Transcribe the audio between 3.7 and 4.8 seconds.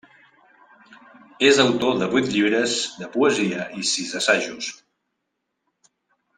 i sis assajos.